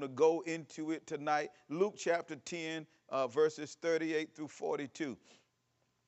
[0.00, 1.50] want to go into it tonight.
[1.68, 5.14] Luke chapter 10, uh, verses 38 through 42.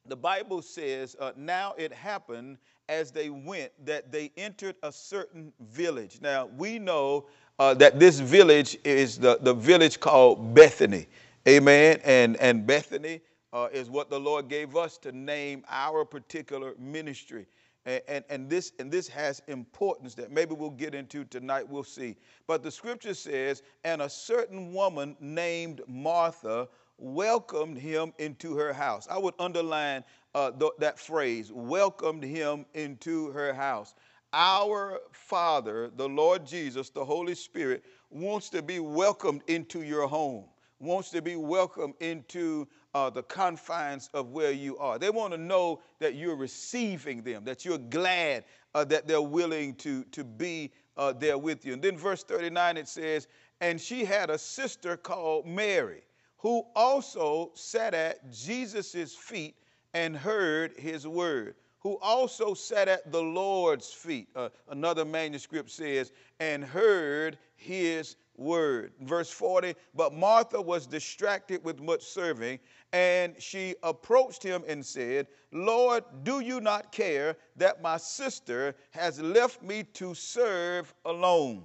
[0.07, 2.57] The Bible says, uh, Now it happened
[2.89, 6.21] as they went that they entered a certain village.
[6.23, 7.27] Now we know
[7.59, 11.07] uh, that this village is the, the village called Bethany.
[11.47, 12.01] Amen.
[12.03, 13.21] And, and Bethany
[13.53, 17.47] uh, is what the Lord gave us to name our particular ministry.
[17.85, 22.17] And, and, this, and this has importance that maybe we'll get into tonight, we'll see.
[22.47, 29.09] But the scripture says, and a certain woman named Martha welcomed him into her house.
[29.11, 33.95] I would underline uh, th- that phrase, welcomed him into her house.
[34.33, 40.45] Our Father, the Lord Jesus, the Holy Spirit, wants to be welcomed into your home,
[40.79, 44.99] wants to be welcomed into uh, the confines of where you are.
[44.99, 49.75] They want to know that you're receiving them, that you're glad uh, that they're willing
[49.77, 51.73] to, to be uh, there with you.
[51.73, 53.29] And then verse 39 it says,
[53.61, 56.03] And she had a sister called Mary,
[56.39, 59.55] who also sat at Jesus' feet
[59.95, 64.29] and heard his word, who also sat at the Lord's feet.
[64.35, 68.93] Uh, another manuscript says, and heard his word.
[69.01, 72.59] Verse 40, but Martha was distracted with much serving,
[72.93, 79.21] and she approached him and said, Lord, do you not care that my sister has
[79.21, 81.65] left me to serve alone?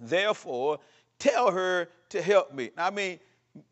[0.00, 0.78] Therefore,
[1.18, 2.70] tell her to help me.
[2.76, 3.18] I mean,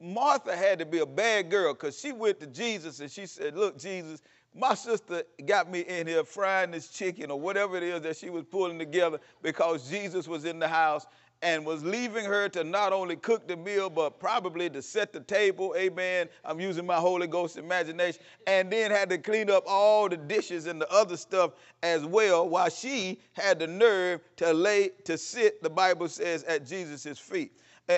[0.00, 3.56] Martha had to be a bad girl because she went to Jesus and she said,
[3.56, 4.22] Look, Jesus,
[4.54, 8.30] my sister got me in here frying this chicken or whatever it is that she
[8.30, 11.06] was pulling together because Jesus was in the house
[11.42, 15.20] and was leaving her to not only cook the meal, but probably to set the
[15.20, 15.74] table.
[15.76, 16.28] Amen.
[16.44, 18.20] I'm using my Holy Ghost imagination.
[18.46, 21.52] And then had to clean up all the dishes and the other stuff
[21.82, 26.66] as well, while she had the nerve to lay, to sit, the Bible says, at
[26.66, 27.52] Jesus' feet.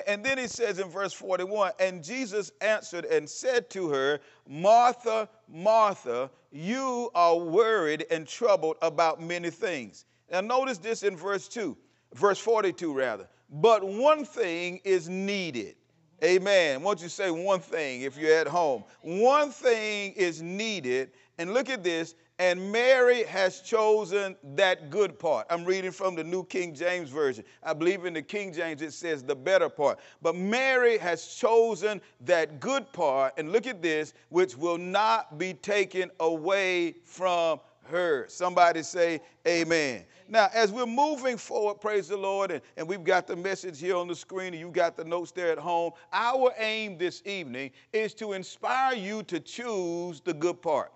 [0.07, 5.29] And then he says in verse 41 And Jesus answered and said to her, Martha,
[5.47, 10.05] Martha, you are worried and troubled about many things.
[10.31, 11.77] Now, notice this in verse 2,
[12.13, 13.27] verse 42 rather.
[13.49, 15.75] But one thing is needed.
[16.23, 16.81] Amen.
[16.81, 18.83] Won't you say one thing if you're at home?
[19.01, 21.11] One thing is needed.
[21.37, 22.15] And look at this.
[22.39, 25.45] And Mary has chosen that good part.
[25.51, 27.43] I'm reading from the New King James Version.
[27.61, 29.99] I believe in the King James it says the better part.
[30.21, 33.33] But Mary has chosen that good part.
[33.37, 38.25] And look at this, which will not be taken away from her.
[38.27, 40.05] Somebody say, Amen.
[40.27, 43.95] Now, as we're moving forward, praise the Lord, and, and we've got the message here
[43.95, 45.91] on the screen, and you've got the notes there at home.
[46.11, 50.91] Our aim this evening is to inspire you to choose the good part.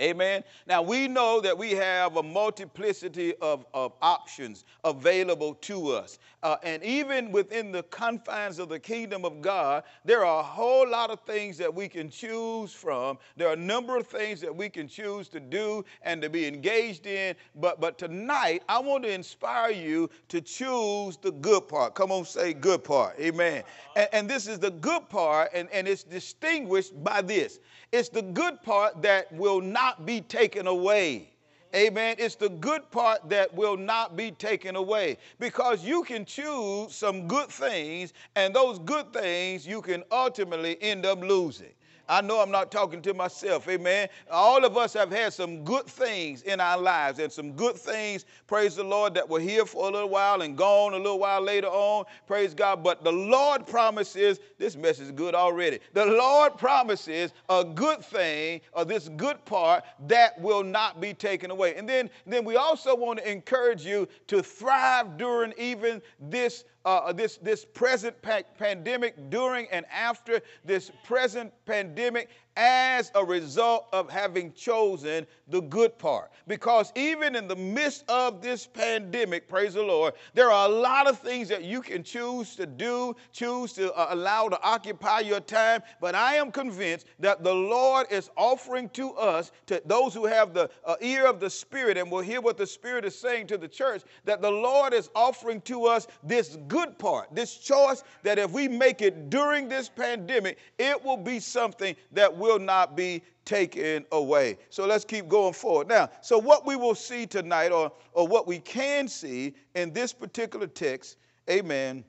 [0.00, 0.42] Amen.
[0.66, 6.18] Now we know that we have a multiplicity of, of options available to us.
[6.42, 10.88] Uh, and even within the confines of the kingdom of God, there are a whole
[10.88, 13.18] lot of things that we can choose from.
[13.36, 16.46] There are a number of things that we can choose to do and to be
[16.46, 17.34] engaged in.
[17.56, 21.94] But, but tonight, I want to inspire you to choose the good part.
[21.94, 23.20] Come on, say good part.
[23.20, 23.62] Amen.
[23.94, 27.58] And, and this is the good part, and, and it's distinguished by this
[27.92, 31.30] it's the good part that will not be taken away.
[31.74, 32.16] Amen.
[32.18, 37.28] It's the good part that will not be taken away because you can choose some
[37.28, 41.72] good things, and those good things you can ultimately end up losing.
[42.10, 44.08] I know I'm not talking to myself, amen.
[44.28, 48.24] All of us have had some good things in our lives and some good things,
[48.48, 51.40] praise the Lord, that were here for a little while and gone a little while
[51.40, 52.82] later on, praise God.
[52.82, 55.78] But the Lord promises, this message is good already.
[55.92, 61.52] The Lord promises a good thing, or this good part, that will not be taken
[61.52, 61.76] away.
[61.76, 67.12] And then, then we also want to encourage you to thrive during even this uh,
[67.12, 74.10] this, this present pa- pandemic, during and after this present pandemic, as a result of
[74.10, 76.30] having chosen the good part.
[76.46, 81.06] Because even in the midst of this pandemic, praise the Lord, there are a lot
[81.06, 85.40] of things that you can choose to do, choose to uh, allow to occupy your
[85.40, 85.82] time.
[86.00, 90.54] But I am convinced that the Lord is offering to us, to those who have
[90.54, 93.58] the uh, ear of the Spirit and will hear what the Spirit is saying to
[93.58, 98.38] the church, that the Lord is offering to us this good part, this choice that
[98.38, 103.22] if we make it during this pandemic, it will be something that will not be
[103.44, 104.58] taken away.
[104.70, 105.88] So let's keep going forward.
[105.88, 110.12] Now, so what we will see tonight, or, or what we can see in this
[110.12, 112.04] particular text, amen,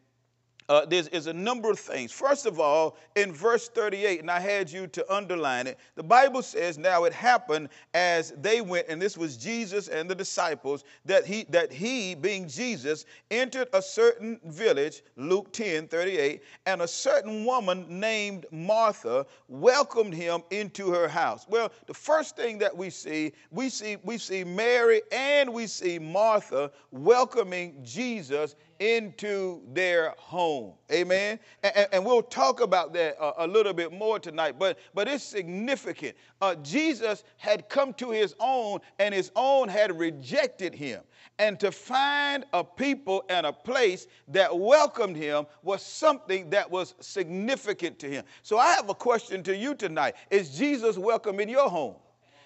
[0.72, 2.14] uh, there is a number of things.
[2.14, 6.42] First of all, in verse 38, and I had you to underline it, the Bible
[6.42, 11.26] says, Now it happened as they went, and this was Jesus and the disciples, that
[11.26, 17.44] he, that he being Jesus, entered a certain village, Luke 10 38, and a certain
[17.44, 21.46] woman named Martha welcomed him into her house.
[21.50, 26.00] Well, the first thing that we see, we see, we see Mary and we see
[26.00, 30.74] Martha welcoming Jesus into their home.
[30.92, 31.40] Amen.
[31.62, 35.24] And, and we'll talk about that a, a, little bit more tonight, but, but it's
[35.24, 36.18] significant.
[36.42, 41.02] Uh, Jesus had come to his own, and his own had rejected him.
[41.38, 46.96] And to find a people and a place that welcomed him was something that was
[47.00, 48.26] significant to him.
[48.42, 51.96] So I have a question to you tonight Is Jesus welcome in your home?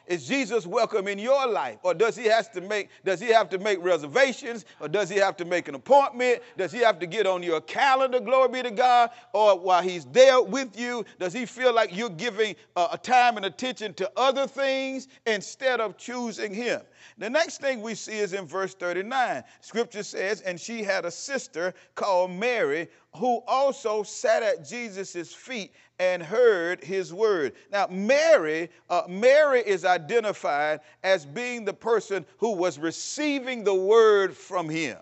[0.08, 1.80] Is Jesus welcome in your life?
[1.84, 4.66] Or does he has to make does he have to make reservations?
[4.80, 6.42] Or does he have to make an appointment?
[6.58, 9.10] Does he have to get on your calendar, glory be to God?
[9.34, 13.38] Or while he's there with you, does he feel like you're giving uh, a time
[13.38, 16.82] and attention to other things instead of choosing him?
[17.18, 19.44] The next thing we see is in verse 39.
[19.62, 25.74] Scripture says, And she had a sister called Mary who also sat at Jesus' feet
[26.00, 27.54] and heard his word.
[27.72, 34.36] Now, Mary, uh, Mary is identified as being the person who was receiving the word
[34.36, 34.98] from him.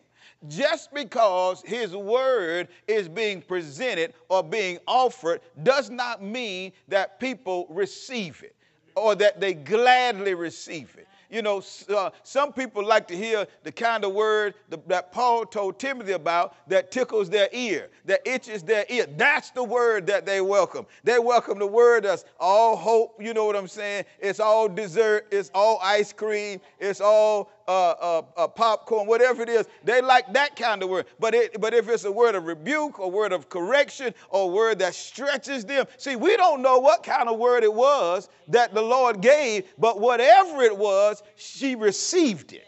[0.48, 7.66] Just because his word is being presented or being offered does not mean that people
[7.70, 8.56] receive it
[8.96, 11.08] or that they gladly receive it.
[11.34, 14.54] You know, uh, some people like to hear the kind of word
[14.86, 19.08] that Paul told Timothy about that tickles their ear, that itches their ear.
[19.18, 20.86] That's the word that they welcome.
[21.04, 24.06] They welcome the word that's all hope, you know what I'm saying?
[24.20, 29.50] It's all dessert, it's all ice cream, it's all uh, uh, uh, popcorn, whatever it
[29.50, 29.68] is.
[29.84, 31.06] They like that kind of word.
[31.20, 34.54] But, it, but if it's a word of rebuke, a word of correction, or a
[34.54, 38.74] word that stretches them, see, we don't know what kind of word it was that
[38.74, 42.68] the Lord gave, but whatever it was, she received it.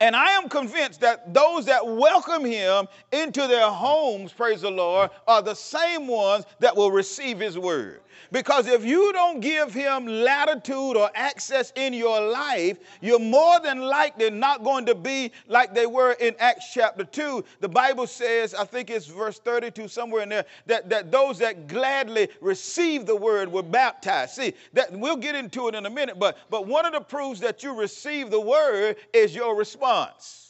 [0.00, 5.10] And I am convinced that those that welcome him into their homes, praise the Lord,
[5.28, 8.00] are the same ones that will receive his word.
[8.32, 13.80] Because if you don't give him latitude or access in your life, you're more than
[13.80, 17.44] likely not going to be like they were in Acts chapter 2.
[17.60, 21.66] The Bible says, I think it's verse 32, somewhere in there, that, that those that
[21.66, 24.32] gladly received the word were baptized.
[24.32, 27.40] See, that we'll get into it in a minute, but, but one of the proofs
[27.40, 30.49] that you receive the word is your response.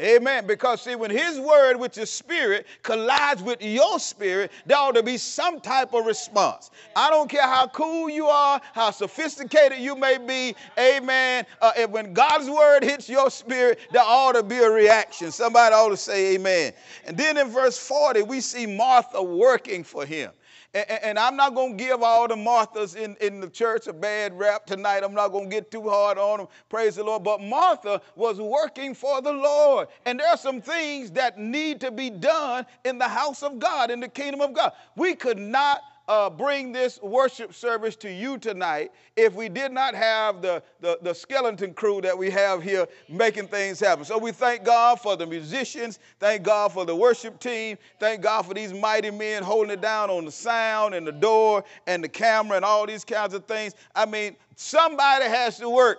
[0.00, 0.46] Amen.
[0.46, 5.02] Because see, when his word, which is spirit, collides with your spirit, there ought to
[5.02, 6.70] be some type of response.
[6.96, 10.56] I don't care how cool you are, how sophisticated you may be.
[10.78, 11.44] Amen.
[11.60, 15.30] Uh, when God's word hits your spirit, there ought to be a reaction.
[15.30, 16.72] Somebody ought to say amen.
[17.04, 20.30] And then in verse 40, we see Martha working for him.
[20.72, 24.38] And, I'm not going to give all the Marthas in, in the church a bad
[24.38, 25.02] rap tonight.
[25.02, 26.48] I'm not going to get too hard on them.
[26.68, 27.24] Praise the Lord.
[27.24, 29.88] But Martha was working for the Lord.
[30.06, 33.90] And there are some things that need to be done in the house of God,
[33.90, 34.72] in the kingdom of God.
[34.94, 39.94] We could not uh, bring this worship service to you tonight if we did not
[39.94, 44.04] have the, the, the, skeleton crew that we have here making things happen.
[44.04, 48.42] So we thank God for the musicians, thank God for the worship team, thank God
[48.42, 52.08] for these mighty men holding it down on the sound and the door and the
[52.08, 53.74] camera and all these kinds of things.
[53.94, 55.98] I mean, somebody has to work.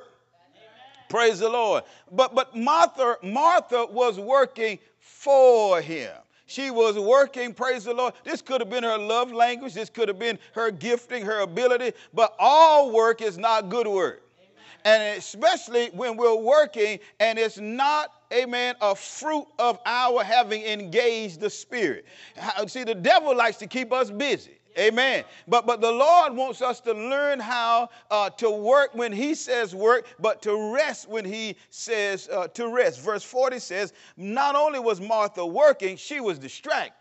[1.07, 1.83] Praise the Lord.
[2.11, 6.11] But but Martha Martha was working for him.
[6.51, 8.13] She was working, praise the Lord.
[8.25, 11.93] This could have been her love language, this could have been her gifting, her ability,
[12.13, 14.23] but all work is not good work.
[14.83, 21.39] And especially when we're working and it's not amen, a fruit of our having engaged
[21.39, 22.05] the Spirit.
[22.67, 24.57] See, the devil likes to keep us busy.
[24.77, 25.23] Amen.
[25.47, 29.75] But but the Lord wants us to learn how uh, to work when He says
[29.75, 33.01] work, but to rest when He says uh, to rest.
[33.01, 37.00] Verse 40 says, not only was Martha working, she was distracted.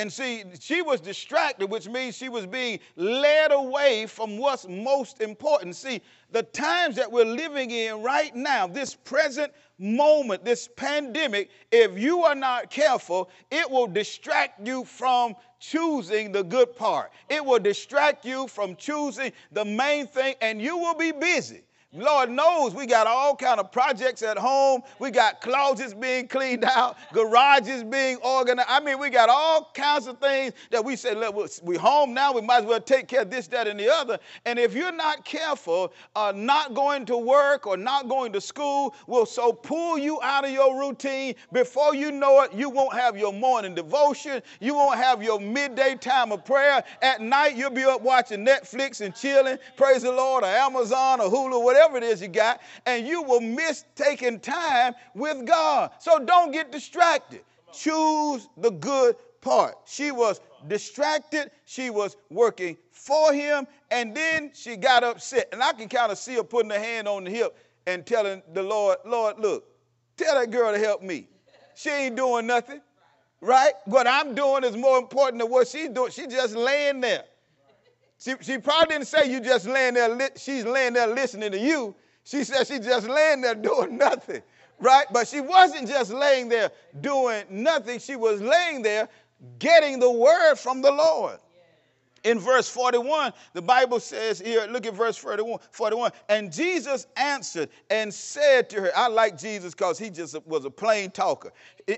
[0.00, 5.20] And see, she was distracted, which means she was being led away from what's most
[5.20, 5.76] important.
[5.76, 11.98] See, the times that we're living in right now, this present moment, this pandemic, if
[11.98, 17.12] you are not careful, it will distract you from choosing the good part.
[17.28, 21.60] It will distract you from choosing the main thing, and you will be busy.
[21.92, 24.82] Lord knows we got all kind of projects at home.
[25.00, 28.68] We got closets being cleaned out, garages being organized.
[28.70, 32.32] I mean, we got all kinds of things that we say, look, we're home now.
[32.32, 34.20] We might as well take care of this, that, and the other.
[34.44, 38.94] And if you're not careful, uh, not going to work or not going to school
[39.08, 41.34] will so pull you out of your routine.
[41.52, 44.42] Before you know it, you won't have your morning devotion.
[44.60, 46.84] You won't have your midday time of prayer.
[47.02, 49.58] At night, you'll be up watching Netflix and chilling.
[49.76, 53.22] Praise the Lord, or Amazon or Hulu, whatever whatever it is you got, and you
[53.22, 55.90] will miss taking time with God.
[55.98, 57.42] So don't get distracted.
[57.72, 59.76] Choose the good part.
[59.86, 65.48] She was distracted, she was working for him, and then she got upset.
[65.52, 67.56] And I can kind of see her putting her hand on the hip
[67.86, 69.64] and telling the Lord, Lord, look,
[70.18, 71.28] tell that girl to help me.
[71.74, 72.82] She ain't doing nothing,
[73.40, 73.72] right?
[73.86, 76.10] What I'm doing is more important than what she's doing.
[76.10, 77.24] She's just laying there.
[78.20, 81.58] She, she probably didn't say you just laying there, li- she's laying there listening to
[81.58, 81.94] you.
[82.24, 84.42] She said she's just laying there doing nothing,
[84.78, 85.06] right?
[85.10, 87.98] But she wasn't just laying there doing nothing.
[87.98, 89.08] She was laying there
[89.58, 91.38] getting the word from the Lord.
[92.24, 96.10] In verse 41, the Bible says here, look at verse 41, 41.
[96.28, 100.70] And Jesus answered and said to her, I like Jesus because he just was a
[100.70, 101.52] plain talker.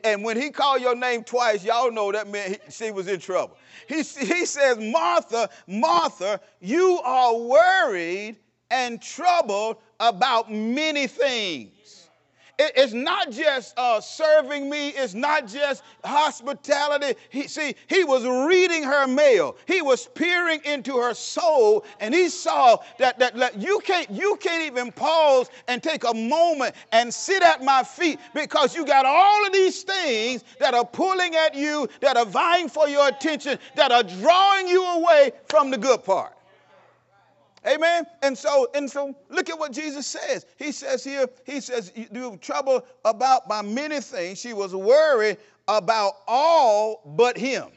[0.04, 3.18] And when he called your name twice, y'all know that meant he, she was in
[3.18, 3.56] trouble.
[3.88, 8.36] He, he says, Martha, Martha, you are worried
[8.70, 11.70] and troubled about many things
[12.58, 17.18] it's not just uh, serving me, it's not just hospitality.
[17.30, 22.28] He, see, he was reading her mail, he was peering into her soul, and he
[22.28, 27.12] saw that, that, that you, can't, you can't even pause and take a moment and
[27.12, 31.54] sit at my feet because you got all of these things that are pulling at
[31.54, 36.04] you, that are vying for your attention, that are drawing you away from the good
[36.04, 36.34] part.
[37.66, 38.06] Amen.
[38.22, 40.46] And so, and so look at what Jesus says.
[40.56, 44.40] He says here, he says, you do trouble about by many things.
[44.40, 45.38] She was worried
[45.68, 47.68] about all but him.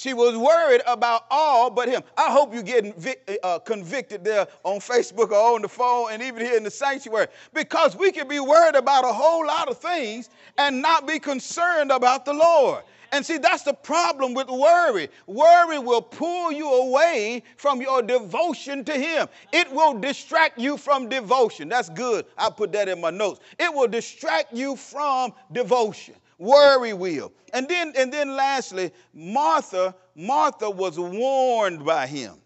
[0.00, 2.02] She was worried about all but him.
[2.16, 2.94] I hope you're getting
[3.42, 7.26] uh, convicted there on Facebook or on the phone and even here in the sanctuary
[7.52, 11.92] because we can be worried about a whole lot of things and not be concerned
[11.92, 12.82] about the Lord.
[13.12, 15.08] And see, that's the problem with worry.
[15.26, 19.28] Worry will pull you away from your devotion to Him.
[19.52, 21.68] It will distract you from devotion.
[21.68, 22.26] That's good.
[22.38, 23.40] I put that in my notes.
[23.58, 26.14] It will distract you from devotion.
[26.38, 27.32] Worry will.
[27.52, 32.39] And then, and then lastly, Martha, Martha was warned by him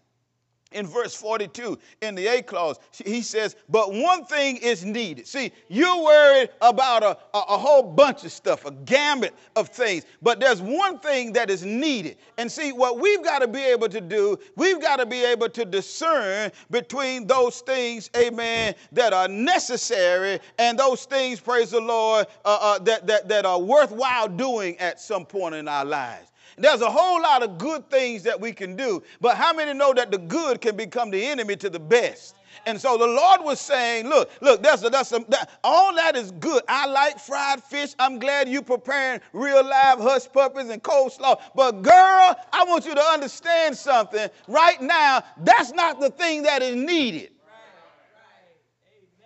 [0.71, 5.27] in verse 42 in the A clause, he says, But one thing is needed.
[5.27, 10.05] See, you're worried about a, a, a, whole bunch of stuff, a gamut of things,
[10.21, 12.17] but there's one thing that is needed.
[12.37, 15.49] And see, what we've got to be able to do, we've got to be able
[15.49, 22.27] to discern between those things, amen, that are necessary and those things, praise the Lord,
[22.43, 26.31] uh, uh, that, that, that are worthwhile doing at some point in our lives.
[26.57, 29.93] There's a whole lot of good things that we can do, but how many know
[29.93, 32.35] that the good can become the enemy to the best?
[32.65, 36.15] And so the Lord was saying, look, look, that's, a, that's a, that, all that
[36.15, 36.63] is good.
[36.67, 37.93] I like fried fish.
[37.99, 41.39] I'm glad you preparing real live hush puppies and coleslaw.
[41.53, 44.29] But girl, I want you to understand something.
[44.47, 47.31] Right now, that's not the thing that is needed.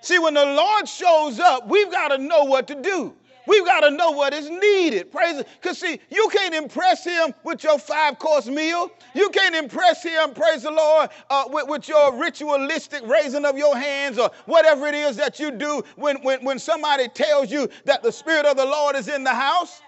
[0.01, 3.13] See, when the Lord shows up, we've got to know what to do.
[3.47, 5.11] We've got to know what is needed.
[5.11, 8.91] Praise Because see, you can't impress him with your five-course meal.
[9.13, 13.75] You can't impress him, praise the Lord, uh, with, with, your ritualistic raising of your
[13.75, 18.03] hands or whatever it is that you do when, when, when somebody tells you that
[18.03, 19.81] the Spirit of the Lord is in the house.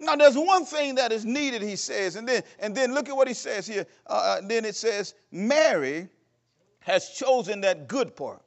[0.00, 3.16] Now, there's one thing that is needed, he says, and then, and then look at
[3.16, 3.86] what he says here.
[4.06, 6.08] Uh, uh then it says, Mary
[6.80, 8.42] has chosen that good part.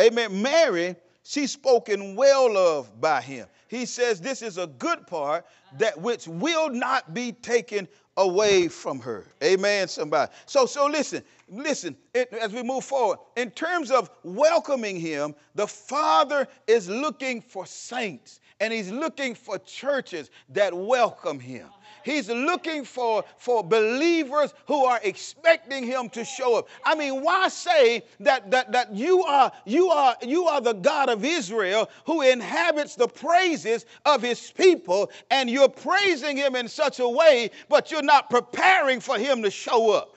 [0.00, 0.42] Amen.
[0.42, 3.46] Mary she's spoken well of by him.
[3.68, 5.46] He says this is a good part
[5.78, 9.26] that which will not be taken away from her.
[9.42, 10.30] Amen, somebody.
[10.46, 15.66] So, so listen, listen, it, as we move forward, in terms of welcoming him, the
[15.66, 21.68] Father is looking for saints and he's looking for churches that welcome him.
[22.04, 26.68] He's looking for, for believers who are expecting him to show up.
[26.84, 31.08] I mean, why say that, that, that you, are, you, are, you are the God
[31.08, 37.00] of Israel who inhabits the praises of his people, and you're praising him in such
[37.00, 40.16] a way, but you're not preparing for him to show up?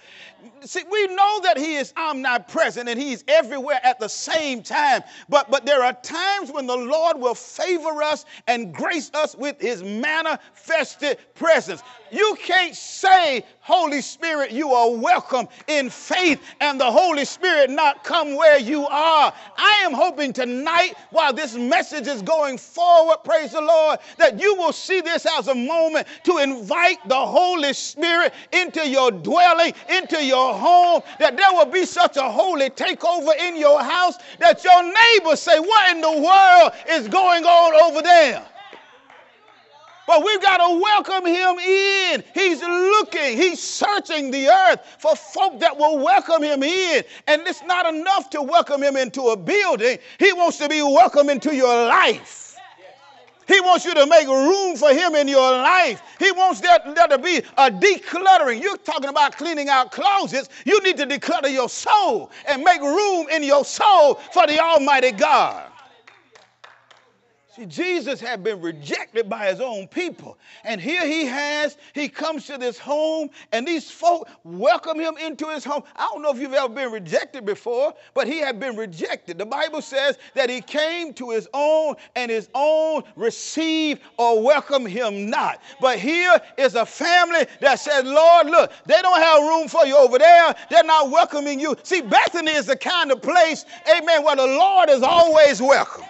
[0.61, 5.01] See, we know that He is omnipresent and He's everywhere at the same time.
[5.29, 9.59] But, but there are times when the Lord will favor us and grace us with
[9.59, 11.64] His manifested presence.
[12.11, 18.03] You can't say, Holy Spirit, you are welcome in faith and the Holy Spirit not
[18.03, 19.33] come where you are.
[19.57, 24.55] I am hoping tonight, while this message is going forward, praise the Lord, that you
[24.55, 30.23] will see this as a moment to invite the Holy Spirit into your dwelling, into
[30.23, 34.83] your home, that there will be such a holy takeover in your house that your
[34.83, 38.45] neighbors say, What in the world is going on over there?
[40.15, 42.23] But we've got to welcome him in.
[42.33, 47.03] He's looking, he's searching the earth for folk that will welcome him in.
[47.27, 51.29] And it's not enough to welcome him into a building, he wants to be welcome
[51.29, 52.57] into your life.
[53.45, 56.01] He wants you to make room for him in your life.
[56.17, 58.63] He wants there, there to be a decluttering.
[58.63, 60.47] You're talking about cleaning out closets.
[60.63, 65.11] You need to declutter your soul and make room in your soul for the Almighty
[65.11, 65.73] God.
[67.55, 70.37] See, Jesus had been rejected by his own people.
[70.65, 75.47] And here he has, he comes to this home, and these folk welcome him into
[75.47, 75.83] his home.
[75.95, 79.37] I don't know if you've ever been rejected before, but he had been rejected.
[79.37, 84.89] The Bible says that he came to his own, and his own received or welcomed
[84.89, 85.61] him not.
[85.79, 89.95] But here is a family that said, Lord, look, they don't have room for you
[89.95, 90.53] over there.
[90.69, 91.77] They're not welcoming you.
[91.83, 96.03] See, Bethany is the kind of place, amen, where the Lord is always welcome.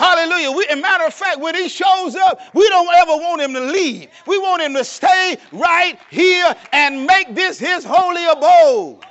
[0.00, 0.50] Hallelujah.
[0.52, 3.60] We, a matter of fact, when he shows up, we don't ever want him to
[3.60, 4.08] leave.
[4.26, 9.04] We want him to stay right here and make this his holy abode.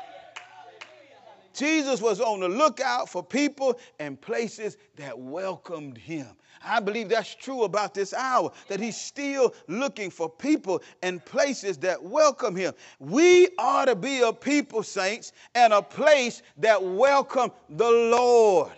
[1.54, 6.26] Jesus was on the lookout for people and places that welcomed him.
[6.66, 11.78] I believe that's true about this hour, that he's still looking for people and places
[11.80, 12.74] that welcome him.
[13.00, 18.72] We ought to be a people, saints, and a place that welcome the Lord.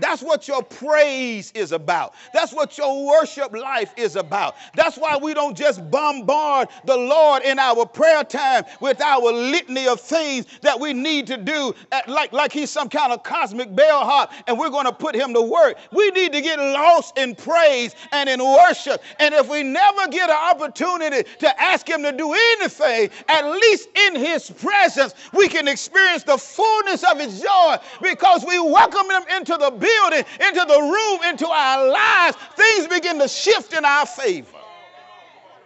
[0.00, 2.14] That's what your praise is about.
[2.32, 4.54] That's what your worship life is about.
[4.74, 9.88] That's why we don't just bombard the Lord in our prayer time with our litany
[9.88, 11.74] of things that we need to do,
[12.06, 15.42] like, like he's some kind of cosmic bellhop and we're going to put him to
[15.42, 15.76] work.
[15.92, 19.02] We need to get lost in praise and in worship.
[19.18, 23.88] And if we never get an opportunity to ask Him to do anything, at least
[23.96, 29.22] in His presence, we can experience the fullness of His joy because we welcome Him
[29.36, 32.36] into the building, into the room, into our lives.
[32.54, 34.58] Things begin to shift in our favor.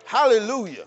[0.07, 0.87] Hallelujah.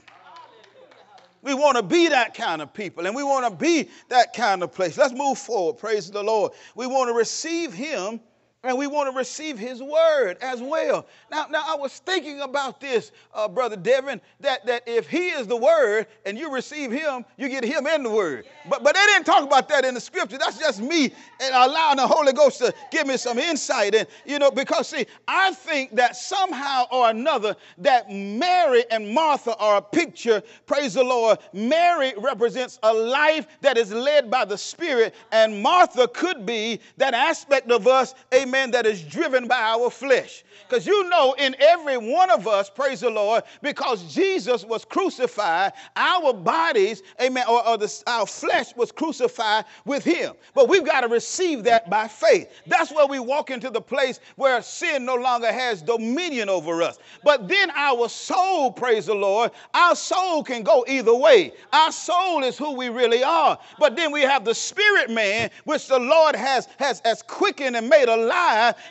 [1.44, 4.62] We want to be that kind of people and we want to be that kind
[4.62, 4.98] of place.
[4.98, 5.78] Let's move forward.
[5.78, 6.52] Praise the Lord.
[6.76, 8.20] We want to receive Him
[8.64, 11.08] and we want to receive his word as well.
[11.32, 15.48] Now, now I was thinking about this, uh, Brother Devin, that, that if he is
[15.48, 18.46] the word and you receive him, you get him in the word.
[18.70, 20.38] But, but they didn't talk about that in the scripture.
[20.38, 21.06] That's just me
[21.40, 23.96] and allowing the Holy Ghost to give me some insight.
[23.96, 29.56] And, you know, because see, I think that somehow or another that Mary and Martha
[29.58, 31.40] are a picture, praise the Lord.
[31.52, 37.16] Mary represents a life that is led by the Spirit, and Martha could be that
[37.16, 40.44] aspect of us, amen amen, that is driven by our flesh.
[40.68, 45.74] Because you know, in every one of us, praise the Lord, because Jesus was crucified,
[45.96, 50.34] our bodies, amen, or, or the, our flesh was crucified with him.
[50.54, 52.50] But we've got to receive that by faith.
[52.68, 57.00] That's where we walk into the place where sin no longer has dominion over us.
[57.24, 61.54] But then our soul, praise the Lord, our soul can go either way.
[61.72, 63.58] Our soul is who we really are.
[63.80, 67.90] But then we have the spirit man, which the Lord has, has, has quickened and
[67.90, 68.41] made alive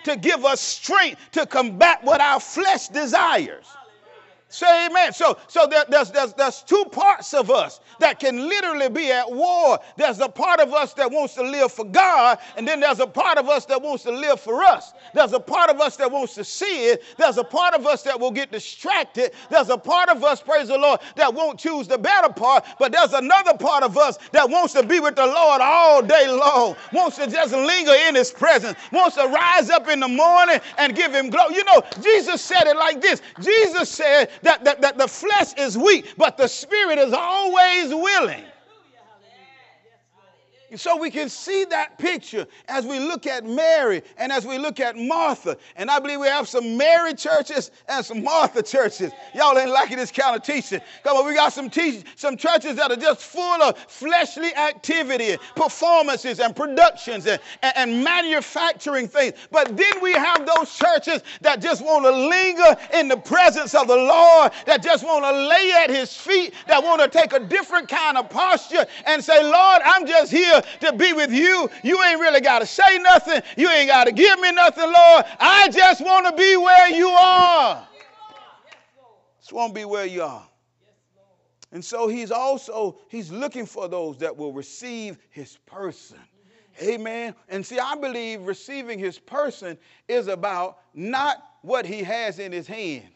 [0.04, 3.66] to give us strength to combat what our flesh desires.
[4.52, 5.12] Say amen.
[5.12, 9.30] So, so there, there's, there's, there's two parts of us that can literally be at
[9.30, 9.78] war.
[9.96, 13.06] There's a part of us that wants to live for God, and then there's a
[13.06, 14.92] part of us that wants to live for us.
[15.14, 17.04] There's a part of us that wants to see it.
[17.16, 19.30] There's a part of us that will get distracted.
[19.50, 22.90] There's a part of us, praise the Lord, that won't choose the better part, but
[22.90, 26.74] there's another part of us that wants to be with the Lord all day long,
[26.92, 30.96] wants to just linger in His presence, wants to rise up in the morning and
[30.96, 31.54] give Him glory.
[31.54, 35.76] You know, Jesus said it like this Jesus said, that, that, that the flesh is
[35.76, 38.44] weak, but the spirit is always willing.
[40.76, 44.78] So we can see that picture as we look at Mary and as we look
[44.78, 45.56] at Martha.
[45.74, 49.10] And I believe we have some Mary churches and some Martha churches.
[49.34, 50.80] Y'all ain't liking this kind of teaching.
[51.02, 55.36] Come on, we got some teach, some churches that are just full of fleshly activity,
[55.56, 59.34] performances and productions and, and, and manufacturing things.
[59.50, 63.88] But then we have those churches that just want to linger in the presence of
[63.88, 67.40] the Lord, that just want to lay at his feet, that want to take a
[67.40, 71.70] different kind of posture and say, Lord, I'm just here to be with you.
[71.82, 73.42] You ain't really got to say nothing.
[73.56, 75.24] You ain't got to give me nothing, Lord.
[75.38, 77.86] I just want to be where you are.
[79.40, 80.46] Just want to be where you are.
[81.72, 86.18] And so he's also he's looking for those that will receive his person.
[86.82, 87.34] Amen.
[87.48, 89.76] And see, I believe receiving his person
[90.08, 93.08] is about not what he has in his hand,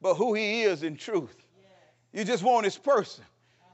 [0.00, 1.36] but who he is in truth.
[2.12, 3.24] You just want his person.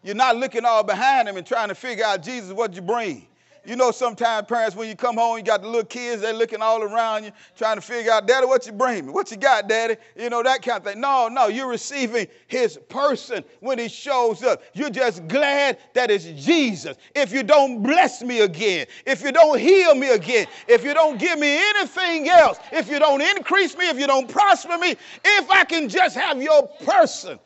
[0.03, 3.27] You're not looking all behind him and trying to figure out, Jesus, what you bring.
[3.67, 6.63] You know, sometimes parents, when you come home, you got the little kids, they're looking
[6.63, 9.13] all around you, trying to figure out, Daddy, what you bring me?
[9.13, 9.97] What you got, Daddy?
[10.17, 11.01] You know, that kind of thing.
[11.01, 14.63] No, no, you're receiving his person when he shows up.
[14.73, 16.97] You're just glad that it's Jesus.
[17.15, 21.19] If you don't bless me again, if you don't heal me again, if you don't
[21.19, 25.51] give me anything else, if you don't increase me, if you don't prosper me, if
[25.51, 27.39] I can just have your person,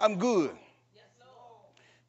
[0.00, 0.56] I'm good.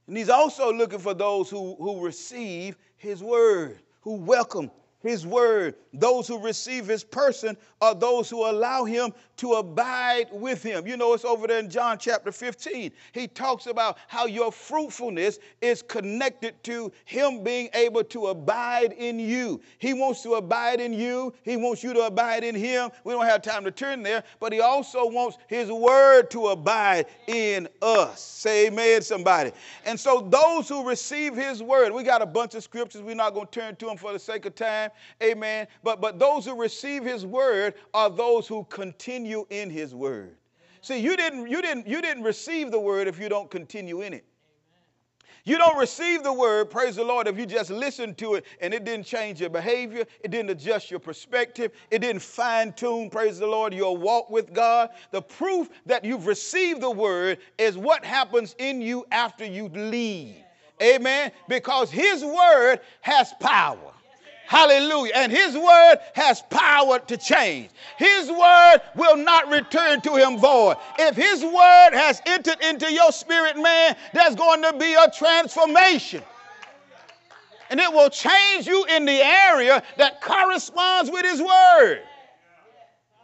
[0.07, 4.69] And he's also looking for those who, who receive his word, who welcome
[5.05, 5.75] his word.
[5.93, 10.87] Those who receive his person are those who allow him to abide with him.
[10.87, 12.91] You know, it's over there in John chapter 15.
[13.11, 19.19] He talks about how your fruitfulness is connected to him being able to abide in
[19.19, 19.61] you.
[19.77, 22.89] He wants to abide in you, he wants you to abide in him.
[23.03, 27.05] We don't have time to turn there, but he also wants his word to abide
[27.27, 28.21] in us.
[28.21, 29.51] Say amen, somebody.
[29.85, 33.01] And so, those who receive his word, we got a bunch of scriptures.
[33.01, 34.91] We're not going to turn to them for the sake of time.
[35.21, 35.67] Amen.
[35.83, 40.35] But, but those who receive his word are those who continue in his word.
[40.81, 44.13] See, you didn't, you, didn't, you didn't receive the word if you don't continue in
[44.13, 44.25] it.
[45.45, 48.73] You don't receive the word, praise the Lord, if you just listen to it and
[48.73, 53.37] it didn't change your behavior, it didn't adjust your perspective, it didn't fine tune, praise
[53.37, 54.89] the Lord, your walk with God.
[55.11, 60.37] The proof that you've received the word is what happens in you after you leave.
[60.81, 61.31] Amen.
[61.47, 63.93] Because his word has power.
[64.47, 65.13] Hallelujah.
[65.15, 67.69] And his word has power to change.
[67.97, 70.77] His word will not return to him void.
[70.99, 76.21] If his word has entered into your spirit, man, there's going to be a transformation.
[77.69, 82.01] And it will change you in the area that corresponds with his word.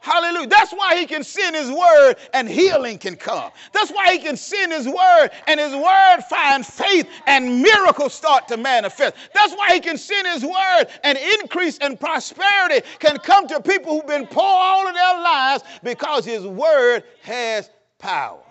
[0.02, 0.48] Hallelujah.
[0.48, 3.52] That's why he can send his word and healing can come.
[3.72, 8.48] That's why he can send his word and his word find faith and miracles start
[8.48, 9.14] to manifest.
[9.36, 13.94] That's why he can send his word and increase and prosperity can come to people
[13.94, 18.42] who've been poor all of their lives because his word has power.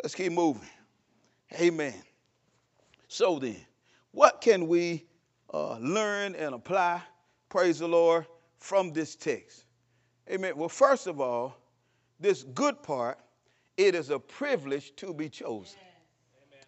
[0.00, 0.62] Let's keep moving.
[1.60, 1.94] Amen.
[3.08, 3.56] So then,
[4.12, 5.06] what can we
[5.52, 7.02] uh, learn and apply,
[7.48, 8.26] praise the Lord,
[8.58, 9.64] from this text?
[10.30, 10.56] Amen.
[10.56, 11.56] Well, first of all,
[12.20, 13.18] this good part,
[13.76, 15.78] it is a privilege to be chosen.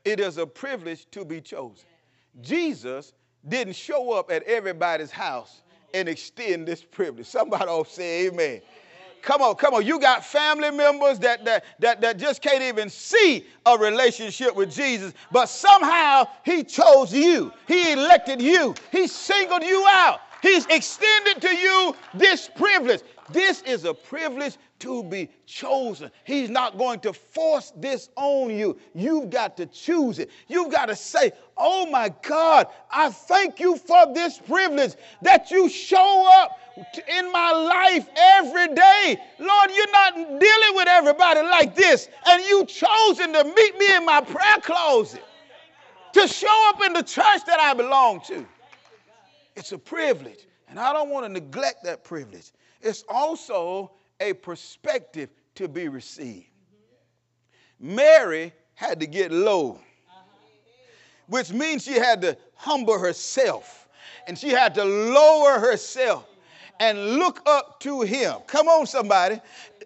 [0.04, 1.86] It is a privilege to be chosen.
[2.40, 3.12] Jesus
[3.48, 5.62] didn't show up at everybody's house
[5.94, 7.26] and extend this privilege.
[7.26, 8.62] Somebody will say amen.
[9.20, 9.86] Come on, come on.
[9.86, 14.74] You got family members that, that, that, that just can't even see a relationship with
[14.74, 17.52] Jesus, but somehow He chose you.
[17.68, 18.74] He elected you.
[18.90, 20.18] He singled you out.
[20.42, 23.02] He's extended to you this privilege.
[23.32, 26.10] This is a privilege to be chosen.
[26.24, 28.78] He's not going to force this on you.
[28.94, 30.30] You've got to choose it.
[30.48, 35.68] You've got to say, Oh my God, I thank you for this privilege that you
[35.68, 36.58] show up
[37.08, 39.16] in my life every day.
[39.38, 44.04] Lord, you're not dealing with everybody like this, and you chosen to meet me in
[44.04, 45.22] my prayer closet
[46.12, 48.44] to show up in the church that I belong to.
[49.54, 55.30] It's a privilege, and I don't want to neglect that privilege it's also a perspective
[55.54, 56.46] to be received.
[57.78, 59.78] Mary had to get low,
[61.26, 63.88] which means she had to humble herself
[64.26, 66.28] and she had to lower herself
[66.80, 68.36] and look up to him.
[68.46, 69.40] Come on, somebody.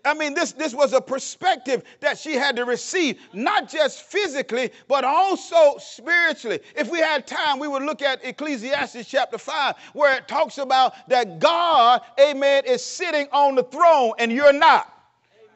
[0.04, 4.70] I mean, this, this was a perspective that she had to receive, not just physically,
[4.86, 6.60] but also spiritually.
[6.76, 10.94] If we had time, we would look at Ecclesiastes chapter 5, where it talks about
[11.08, 14.95] that God, amen, is sitting on the throne and you're not.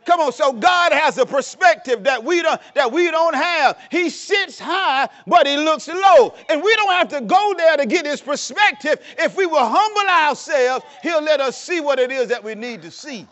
[0.07, 3.79] Come on, so God has a perspective that we don't that we don't have.
[3.91, 6.35] He sits high, but he looks low.
[6.49, 8.99] And we don't have to go there to get his perspective.
[9.19, 12.83] If we will humble ourselves, he'll let us see what it is that we need
[12.83, 13.27] to see.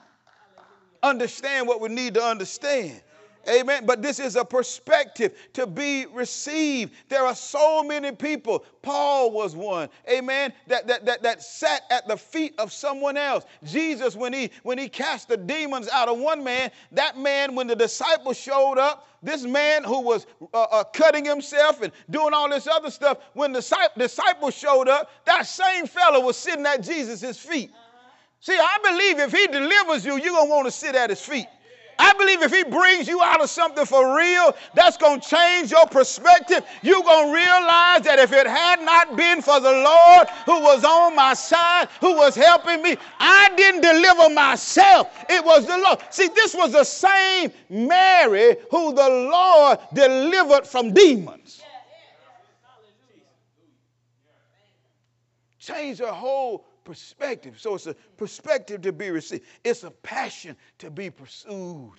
[1.03, 3.01] Understand what we need to understand.
[3.49, 3.87] Amen.
[3.87, 6.93] But this is a perspective to be received.
[7.09, 8.65] There are so many people.
[8.83, 9.89] Paul was one.
[10.11, 10.53] Amen.
[10.67, 13.45] That, that, that, that sat at the feet of someone else.
[13.65, 17.67] Jesus, when he when he cast the demons out of one man, that man, when
[17.67, 22.49] the disciples showed up, this man who was uh, uh, cutting himself and doing all
[22.49, 27.39] this other stuff, when the disciples showed up, that same fellow was sitting at Jesus'
[27.39, 27.71] feet.
[28.41, 31.21] See, I believe if he delivers you, you're going to want to sit at his
[31.21, 31.47] feet.
[31.99, 35.71] I believe if he brings you out of something for real, that's going to change
[35.71, 36.65] your perspective.
[36.83, 40.85] You're going to realize that if it had not been for the Lord who was
[40.85, 45.25] on my side, who was helping me, I didn't deliver myself.
[45.29, 45.99] It was the Lord.
[46.11, 51.63] See, this was the same Mary who the Lord delivered from demons.
[55.59, 57.61] Change her whole perspective.
[57.61, 61.93] So it's a perspective to be received, it's a passion to be pursued.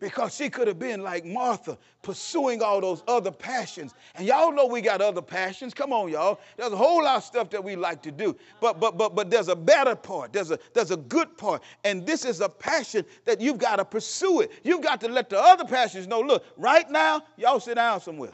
[0.00, 3.92] Because she could have been like Martha, pursuing all those other passions.
[4.16, 5.74] And y'all know we got other passions.
[5.74, 6.40] Come on, y'all.
[6.56, 8.34] There's a whole lot of stuff that we like to do.
[8.60, 10.32] But but but but there's a better part.
[10.32, 11.62] There's a there's a good part.
[11.84, 14.52] And this is a passion that you've got to pursue it.
[14.64, 18.32] You've got to let the other passions know, look, right now, y'all sit down somewhere.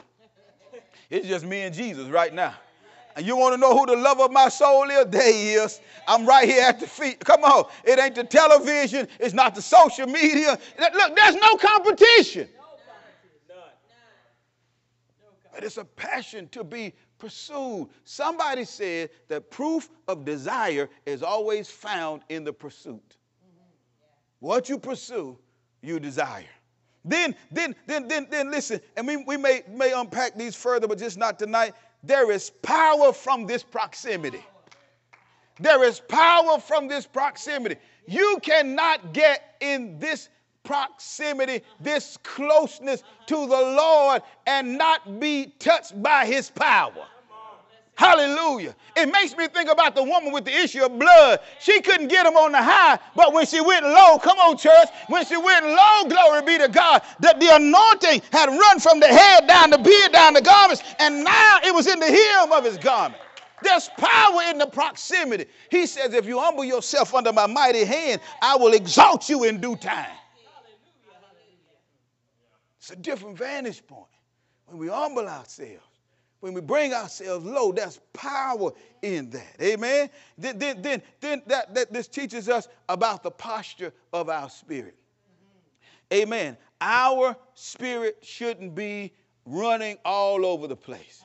[1.09, 2.55] It's just me and Jesus right now.
[3.19, 5.07] And you want to know who the love of my soul is?
[5.07, 5.81] There he is.
[6.07, 7.19] I'm right here at the feet.
[7.19, 7.65] Come on.
[7.83, 9.09] It ain't the television.
[9.19, 10.57] It's not the social media.
[10.79, 12.47] Look, there's no competition.
[15.53, 17.89] But it's a passion to be pursued.
[18.05, 23.17] Somebody said that proof of desire is always found in the pursuit.
[24.39, 25.37] What you pursue,
[25.81, 26.45] you desire.
[27.03, 30.97] Then, then, then, then, then listen, and we, we may, may unpack these further, but
[30.97, 31.73] just not tonight.
[32.03, 34.45] There is power from this proximity.
[35.59, 37.75] There is power from this proximity.
[38.07, 40.29] You cannot get in this
[40.63, 47.05] proximity, this closeness to the Lord, and not be touched by his power.
[47.99, 48.73] Hallelujah.
[48.95, 51.41] It makes me think about the woman with the issue of blood.
[51.59, 54.87] She couldn't get him on the high, but when she went low, come on, church,
[55.09, 59.07] when she went low, glory be to God, that the anointing had run from the
[59.07, 62.63] head down the beard, down the garments, and now it was in the hem of
[62.63, 63.21] his garment.
[63.63, 65.47] There's power in the proximity.
[65.69, 69.59] He says, If you humble yourself under my mighty hand, I will exalt you in
[69.59, 70.07] due time.
[72.77, 74.07] It's a different vantage point
[74.67, 75.88] when we humble ourselves
[76.39, 78.71] when we bring ourselves low, there's power
[79.01, 79.55] in that.
[79.61, 80.09] Amen.
[80.37, 84.95] Then, then, then, then that, that this teaches us about the posture of our spirit.
[86.13, 86.57] Amen.
[86.81, 89.13] Our spirit shouldn't be
[89.45, 91.23] running all over the place,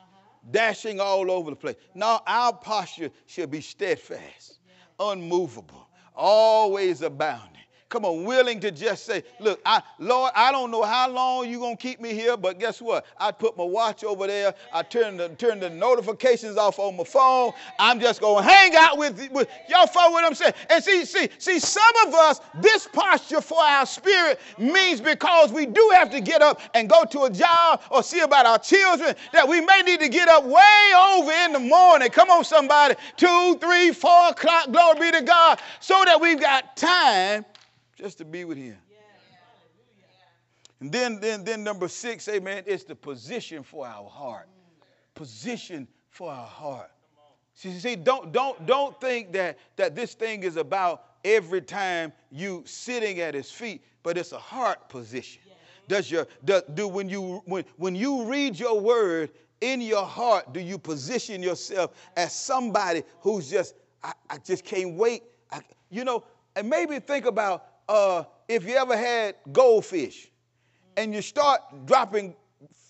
[0.51, 1.77] dashing all over the place.
[1.95, 4.59] No, our posture should be steadfast,
[4.99, 7.54] unmovable, always abounding
[7.95, 11.61] Come on, willing to just say, look, I, Lord, I don't know how long you're
[11.61, 13.07] going to keep me here, but guess what?
[13.21, 14.53] I put my watch over there.
[14.73, 17.53] I turn the, turn the notifications off on my phone.
[17.79, 20.55] I'm just going to hang out with, with y'all follow what I'm saying?
[20.71, 25.65] And see, see, see, some of us, this posture for our spirit means because we
[25.65, 29.15] do have to get up and go to a job or see about our children
[29.33, 32.11] that we may need to get up way over in the morning.
[32.11, 32.97] Come on, somebody.
[33.17, 37.45] Two, three, four o'clock, glory be to God, so that we've got time
[37.97, 38.77] just to be with him.
[40.81, 44.49] And then, then, then number six, amen, it's the position for our heart.
[45.15, 46.91] Position for our heart.
[47.55, 52.63] See, see, don't, don't, don't think that, that this thing is about every time you
[52.67, 55.41] sitting at his feet, but it's a heart position.
[55.89, 59.31] Does your do, do when you when when you read your word
[59.61, 64.95] in your heart, do you position yourself as somebody who's just I, I just can't
[64.95, 65.23] wait?
[65.53, 66.25] I, you know,
[66.57, 70.31] and maybe think about uh, if you ever had goldfish
[70.97, 72.35] and you start dropping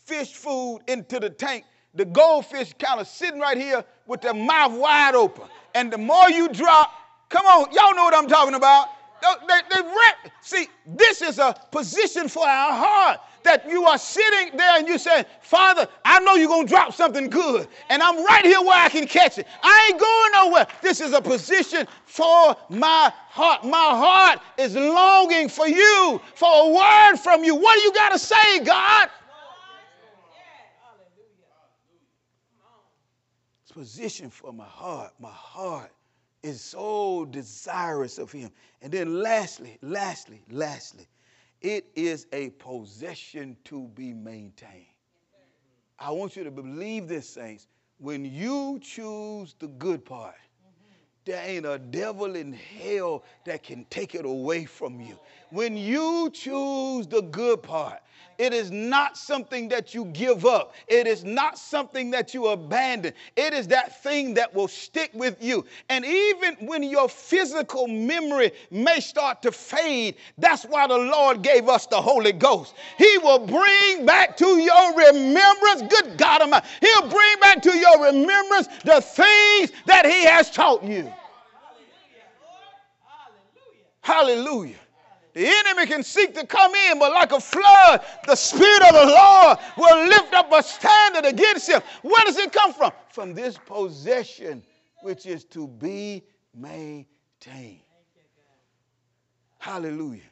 [0.04, 4.72] fish food into the tank, the goldfish kind of sitting right here with their mouth
[4.72, 5.44] wide open.
[5.74, 6.90] And the more you drop,
[7.28, 8.88] come on, y'all know what I'm talking about.
[9.22, 9.88] They, they, they
[10.42, 14.98] See, this is a position for our heart that you are sitting there and you
[14.98, 18.78] say, Father, I know you're going to drop something good, and I'm right here where
[18.78, 19.46] I can catch it.
[19.62, 20.66] I ain't going nowhere.
[20.82, 23.64] This is a position for my heart.
[23.64, 27.54] My heart is longing for you, for a word from you.
[27.54, 29.08] What do you got to say, God?
[33.62, 35.12] It's position for my heart.
[35.20, 35.92] My heart
[36.42, 38.50] is so desirous of him.
[38.82, 41.08] And then lastly, lastly, lastly,
[41.64, 44.84] it is a possession to be maintained.
[45.98, 47.68] I want you to believe this, saints.
[47.98, 50.34] When you choose the good part,
[51.24, 55.18] there ain't a devil in hell that can take it away from you.
[55.50, 58.02] When you choose the good part,
[58.36, 60.74] it is not something that you give up.
[60.88, 63.12] It is not something that you abandon.
[63.36, 65.64] It is that thing that will stick with you.
[65.88, 71.68] And even when your physical memory may start to fade, that's why the Lord gave
[71.68, 72.74] us the Holy Ghost.
[72.98, 78.04] He will bring back to your remembrance, good God Almighty, He'll bring back to your
[78.04, 81.12] remembrance the things that He has taught you.
[84.00, 84.76] Hallelujah.
[85.34, 89.12] The enemy can seek to come in, but like a flood, the Spirit of the
[89.12, 91.82] Lord will lift up a standard against him.
[92.02, 92.92] Where does it come from?
[93.10, 94.62] From this possession,
[95.02, 96.22] which is to be
[96.54, 97.80] maintained.
[99.58, 100.22] Hallelujah.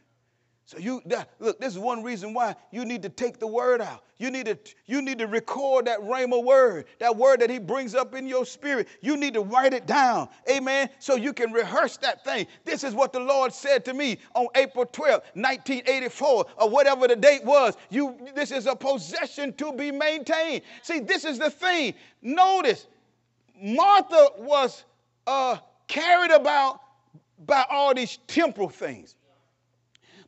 [0.73, 1.03] So you
[1.39, 4.05] look, this is one reason why you need to take the word out.
[4.17, 4.57] You need to
[4.87, 8.47] you need to record that rhema word, that word that he brings up in your
[8.47, 8.89] spirit.
[9.03, 10.31] You need to write it down.
[10.51, 10.89] Amen.
[10.99, 12.47] So you can rehearse that thing.
[12.65, 17.17] This is what the Lord said to me on April 12, 1984, or whatever the
[17.17, 17.77] date was.
[17.91, 20.63] You this is a possession to be maintained.
[20.81, 21.93] See, this is the thing.
[22.23, 22.87] Notice,
[23.61, 24.85] Martha was
[25.27, 26.81] uh, carried about
[27.45, 29.17] by all these temporal things.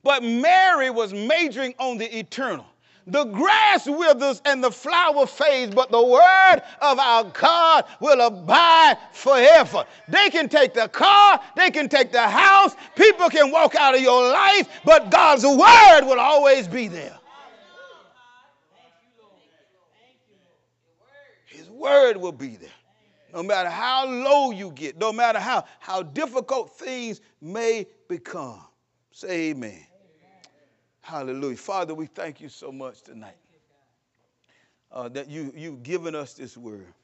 [0.04, 2.66] But Mary was majoring on the eternal.
[3.06, 8.96] The grass withers and the flower fades, but the word of our God will abide
[9.12, 9.84] forever.
[10.08, 14.00] They can take the car, they can take the house, people can walk out of
[14.00, 17.18] your life, but God's word will always be there.
[21.46, 22.70] His word will be there.
[23.34, 28.60] No matter how low you get, no matter how, how difficult things may become.
[29.10, 29.84] Say amen.
[31.04, 31.58] Hallelujah.
[31.58, 33.36] Father, we thank you so much tonight
[34.90, 36.94] uh, that you, you've given us this word.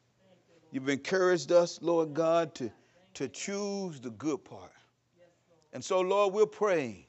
[0.72, 2.70] You've encouraged us, Lord God, to,
[3.12, 4.72] to choose the good part.
[5.74, 7.04] And so, Lord, we're praying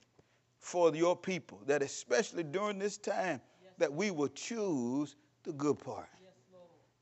[0.59, 3.39] for your people that, especially during this time,
[3.77, 6.09] that we will choose the good part.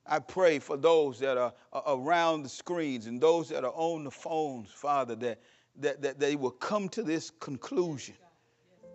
[0.06, 1.54] I pray for those that are
[1.88, 5.42] around the screens and those that are on the phones, Father, that,
[5.78, 8.14] that, that they will come to this conclusion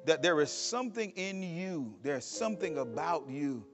[0.05, 3.65] that there is something in you, there's something about you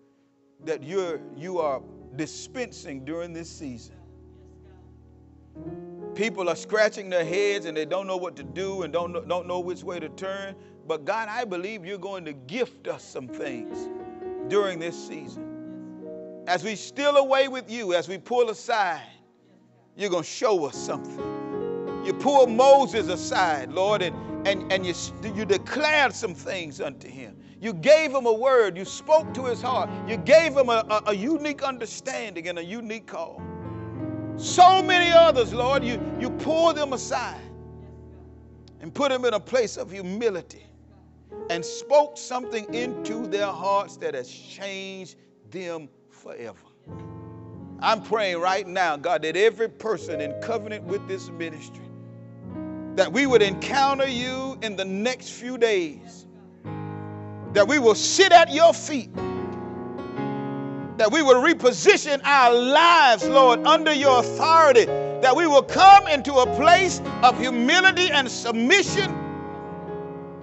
[0.64, 1.82] that you're, you are
[2.16, 3.96] dispensing during this season.
[6.14, 9.22] People are scratching their heads and they don't know what to do and don't know,
[9.22, 10.54] don't know which way to turn.
[10.86, 13.88] But God, I believe you're going to gift us some things
[14.48, 16.42] during this season.
[16.46, 19.06] As we steal away with you, as we pull aside,
[19.96, 21.18] you're going to show us something.
[22.04, 24.94] You pull Moses aside, Lord, and and, and you,
[25.34, 27.36] you declared some things unto him.
[27.60, 28.76] You gave him a word.
[28.76, 29.90] You spoke to his heart.
[30.08, 33.42] You gave him a, a, a unique understanding and a unique call.
[34.36, 37.42] So many others, Lord, you, you pulled them aside
[38.80, 40.66] and put them in a place of humility
[41.50, 45.16] and spoke something into their hearts that has changed
[45.50, 46.58] them forever.
[47.80, 51.89] I'm praying right now, God, that every person in covenant with this ministry
[52.96, 56.26] that we would encounter you in the next few days,
[57.52, 59.14] that we will sit at your feet,
[60.96, 66.34] that we will reposition our lives, Lord, under your authority, that we will come into
[66.34, 69.14] a place of humility and submission,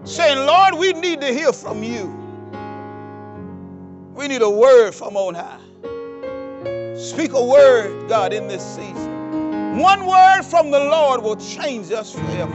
[0.04, 2.14] saying, Lord, we need to hear from you.
[4.16, 5.60] We need a word from on high.
[6.98, 9.07] Speak a word, God, in this season.
[9.76, 12.54] One word from the Lord will change us forever.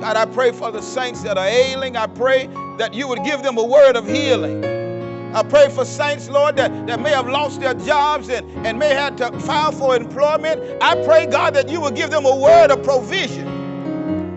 [0.00, 1.96] God, I pray for the saints that are ailing.
[1.96, 4.64] I pray that you would give them a word of healing.
[5.34, 8.94] I pray for saints, Lord, that, that may have lost their jobs and, and may
[8.94, 10.60] have to file for employment.
[10.80, 13.49] I pray, God, that you would give them a word of provision.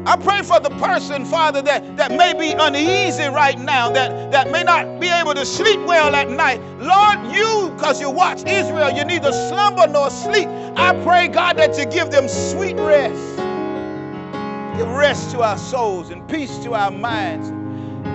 [0.06, 4.52] I pray for the person, Father, that, that may be uneasy right now, that, that
[4.52, 6.60] may not be able to sleep well at night.
[6.78, 10.50] Lord, you, because you watch Israel, you neither slumber nor sleep.
[10.76, 13.38] I pray, God, that you give them sweet rest.
[14.78, 17.50] Give rest to our souls and peace to our minds.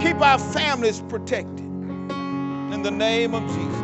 [0.04, 1.60] Keep our families protected.
[1.60, 3.78] In the name of Jesus.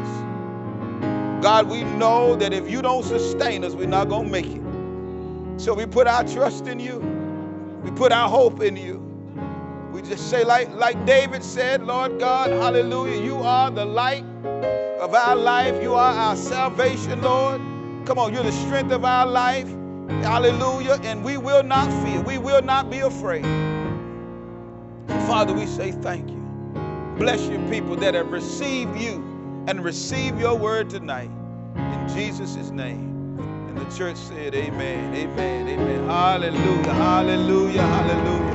[1.43, 5.61] God, we know that if you don't sustain us, we're not going to make it.
[5.61, 7.14] So we put our trust in you.
[7.85, 8.99] We put our hope in you.
[9.93, 14.25] We just say, like, like David said, Lord God, hallelujah, you are the light
[14.99, 15.81] of our life.
[15.83, 17.61] You are our salvation, Lord.
[18.07, 19.69] Come on, you're the strength of our life.
[20.23, 20.99] Hallelujah.
[21.03, 22.21] And we will not fear.
[22.23, 23.45] We will not be afraid.
[25.27, 26.43] Father, we say thank you.
[27.19, 29.17] Bless your people that have received you
[29.69, 31.31] and receive your word tonight.
[31.77, 33.14] In Jesus' name.
[33.77, 36.05] And the church said, Amen, amen, amen.
[36.07, 38.55] Hallelujah, hallelujah, hallelujah.